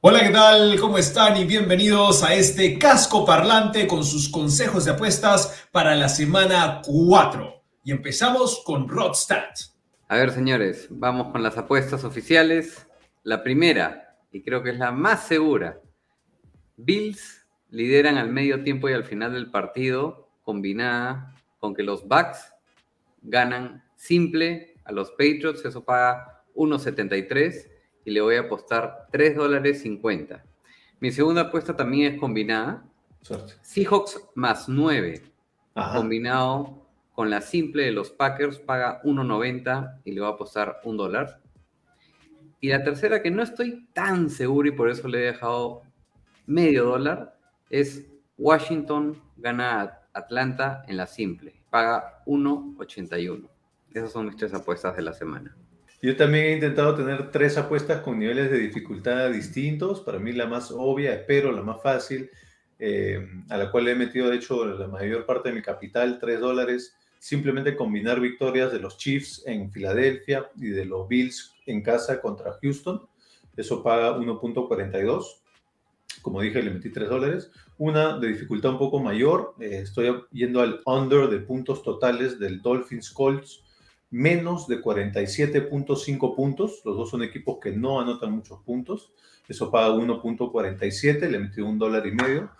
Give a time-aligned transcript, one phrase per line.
[0.00, 0.78] Hola, ¿qué tal?
[0.78, 1.36] ¿Cómo están?
[1.38, 7.62] Y bienvenidos a este casco parlante con sus consejos de apuestas para la semana 4.
[7.82, 9.48] Y empezamos con Rodstad.
[10.06, 12.86] A ver, señores, vamos con las apuestas oficiales.
[13.24, 15.80] La primera, y creo que es la más segura.
[16.76, 22.54] Bills lideran al medio tiempo y al final del partido, combinada con que los Bucks
[23.20, 27.77] ganan simple a los Patriots, eso paga 1.73
[28.08, 30.42] y le voy a apostar 3 dólares 50.
[30.98, 32.82] Mi segunda apuesta también es combinada.
[33.20, 33.52] Suerte.
[33.60, 35.22] Seahawks más 9,
[35.74, 35.98] Ajá.
[35.98, 40.96] combinado con la simple de los Packers, paga 1.90 y le voy a apostar un
[40.96, 41.42] dólar.
[42.60, 45.82] Y la tercera, que no estoy tan seguro y por eso le he dejado
[46.46, 47.38] medio dólar,
[47.68, 48.06] es
[48.38, 53.46] Washington gana Atlanta en la simple, paga 1.81.
[53.92, 55.54] Esas son mis tres apuestas de la semana.
[56.00, 60.00] Yo también he intentado tener tres apuestas con niveles de dificultad distintos.
[60.00, 62.30] Para mí la más obvia, espero la más fácil,
[62.78, 66.38] eh, a la cual he metido de hecho la mayor parte de mi capital, 3
[66.38, 72.20] dólares, simplemente combinar victorias de los Chiefs en Filadelfia y de los Bills en casa
[72.20, 73.02] contra Houston.
[73.56, 75.40] Eso paga 1.42.
[76.22, 77.50] Como dije, le metí 3 dólares.
[77.76, 82.62] Una de dificultad un poco mayor, eh, estoy yendo al under de puntos totales del
[82.62, 83.64] Dolphins Colts
[84.10, 86.82] menos de 47.5 puntos.
[86.84, 89.12] Los dos son equipos que no anotan muchos puntos.
[89.48, 92.50] Eso paga 1.47, le metí un dólar y medio.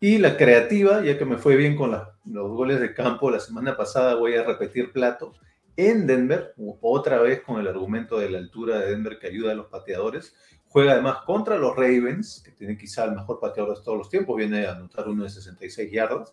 [0.00, 3.40] Y la creativa, ya que me fue bien con la- los goles de campo la
[3.40, 5.34] semana pasada, voy a repetir plato
[5.76, 9.54] en Denver, otra vez con el argumento de la altura de Denver que ayuda a
[9.54, 10.34] los pateadores.
[10.68, 14.36] Juega además contra los Ravens, que tiene quizá el mejor pateador de todos los tiempos,
[14.36, 16.32] viene a anotar uno de 66 yardas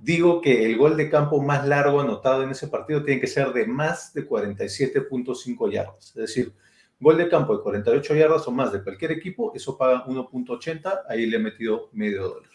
[0.00, 3.52] digo que el gol de campo más largo anotado en ese partido tiene que ser
[3.52, 6.08] de más de 47.5 yardas.
[6.08, 6.52] Es decir,
[6.98, 11.26] gol de campo de 48 yardas o más de cualquier equipo, eso paga 1.80, ahí
[11.26, 12.50] le he metido medio dólar.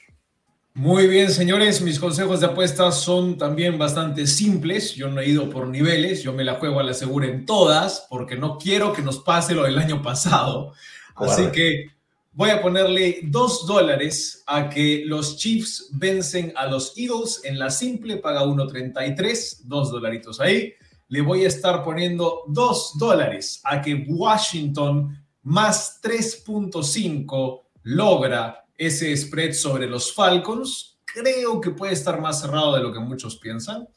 [0.78, 4.94] Muy bien, señores, mis consejos de apuestas son también bastante simples.
[4.94, 8.06] Yo no he ido por niveles, yo me la juego a la segura en todas,
[8.10, 10.74] porque no quiero que nos pase lo del año pasado.
[11.16, 11.95] Así que
[12.36, 17.70] voy a ponerle dos dólares a que los Chiefs vencen a los Eagles en la
[17.70, 20.74] simple, paga 1.33, dos dolaritos ahí.
[21.08, 29.54] Le voy a estar poniendo dos dólares a que Washington más 3.5 logra ese spread
[29.54, 31.00] sobre los Falcons.
[31.06, 33.88] Creo que puede estar más cerrado de lo que muchos piensan.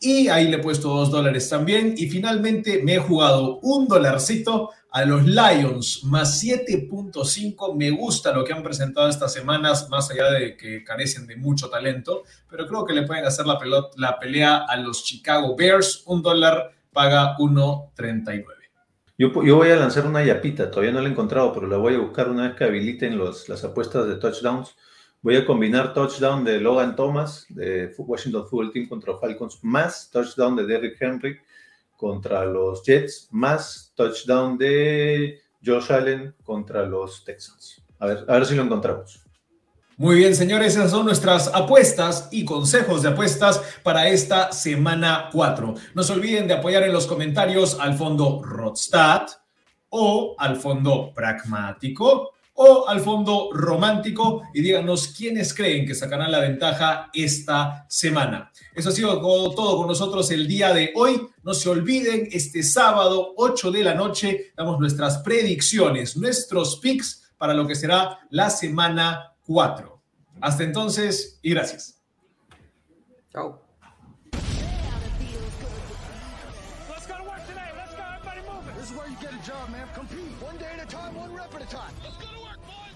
[0.00, 1.94] Y ahí le he puesto dos dólares también.
[1.96, 7.74] Y finalmente me he jugado un dolarcito a los Lions más 7.5.
[7.74, 11.70] Me gusta lo que han presentado estas semanas, más allá de que carecen de mucho
[11.70, 12.24] talento.
[12.48, 16.02] Pero creo que le pueden hacer la, pelota, la pelea a los Chicago Bears.
[16.06, 18.44] Un dólar paga 1.39.
[19.16, 21.94] Yo, yo voy a lanzar una yapita, todavía no la he encontrado, pero la voy
[21.94, 24.74] a buscar una vez que habiliten los, las apuestas de touchdowns.
[25.22, 30.56] Voy a combinar touchdown de Logan Thomas, de Washington Football Team contra Falcons, más touchdown
[30.56, 31.38] de Derrick Henry
[32.02, 37.80] contra los Jets, más touchdown de Josh Allen contra los Texans.
[38.00, 39.20] A ver, a ver si lo encontramos.
[39.96, 45.74] Muy bien, señores, esas son nuestras apuestas y consejos de apuestas para esta semana 4.
[45.94, 49.28] No se olviden de apoyar en los comentarios al fondo Rodstad
[49.88, 56.40] o al fondo Pragmático o al fondo Romántico y díganos quiénes creen que sacarán la
[56.40, 58.52] ventaja esta semana.
[58.74, 61.28] Eso ha sido todo con nosotros el día de hoy.
[61.42, 67.54] No se olviden, este sábado 8 de la noche damos nuestras predicciones, nuestros picks para
[67.54, 70.00] lo que será la semana 4.
[70.40, 72.00] Hasta entonces y gracias.
[73.32, 73.71] Chao.
[78.82, 79.86] This is where you get a job, man.
[79.94, 80.18] Compete.
[80.40, 81.94] One day at a time, one rep at a time.
[82.02, 82.91] Let's go to work, boys.